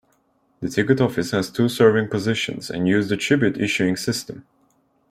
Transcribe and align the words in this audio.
The 0.61 0.67
ticket 0.67 0.99
office 0.99 1.29
has 1.29 1.51
two 1.51 1.69
serving 1.69 2.07
positions 2.07 2.71
and 2.71 2.87
uses 2.87 3.11
the 3.11 3.17
Tribute 3.17 3.59
issuing 3.61 3.95
system. 3.95 4.43